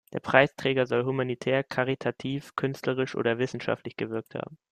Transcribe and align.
Der 0.13 0.19
Preisträger 0.19 0.87
soll 0.87 1.05
humanitär, 1.05 1.63
karitativ, 1.63 2.55
künstlerisch 2.55 3.13
oder 3.13 3.37
wissenschaftlich 3.37 3.97
gewirkt 3.97 4.33
haben. 4.33 4.57